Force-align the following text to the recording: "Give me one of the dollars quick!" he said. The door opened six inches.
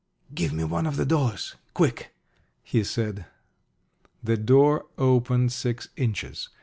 "Give 0.33 0.51
me 0.51 0.63
one 0.63 0.87
of 0.87 0.95
the 0.95 1.05
dollars 1.05 1.57
quick!" 1.75 2.15
he 2.63 2.83
said. 2.83 3.27
The 4.23 4.35
door 4.35 4.87
opened 4.97 5.51
six 5.51 5.89
inches. 5.95 6.49